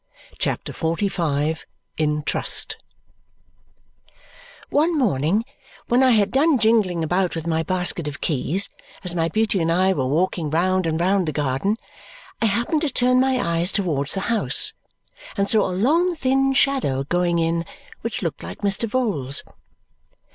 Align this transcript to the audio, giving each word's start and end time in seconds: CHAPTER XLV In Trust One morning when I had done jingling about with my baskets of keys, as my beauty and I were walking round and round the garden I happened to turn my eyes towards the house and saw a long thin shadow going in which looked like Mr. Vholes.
CHAPTER 0.39 0.73
XLV 0.73 1.63
In 1.95 2.23
Trust 2.23 2.75
One 4.71 4.97
morning 4.97 5.45
when 5.89 6.01
I 6.01 6.09
had 6.13 6.31
done 6.31 6.57
jingling 6.57 7.03
about 7.03 7.35
with 7.35 7.45
my 7.45 7.61
baskets 7.61 8.09
of 8.09 8.19
keys, 8.19 8.67
as 9.03 9.13
my 9.13 9.29
beauty 9.29 9.59
and 9.61 9.71
I 9.71 9.93
were 9.93 10.07
walking 10.07 10.49
round 10.49 10.87
and 10.87 10.99
round 10.99 11.27
the 11.27 11.31
garden 11.31 11.75
I 12.41 12.47
happened 12.47 12.81
to 12.81 12.89
turn 12.89 13.19
my 13.19 13.37
eyes 13.59 13.71
towards 13.71 14.15
the 14.15 14.21
house 14.21 14.73
and 15.37 15.47
saw 15.47 15.69
a 15.69 15.71
long 15.71 16.15
thin 16.15 16.53
shadow 16.53 17.03
going 17.03 17.37
in 17.37 17.63
which 18.01 18.23
looked 18.23 18.41
like 18.41 18.61
Mr. 18.61 18.89
Vholes. 18.89 19.43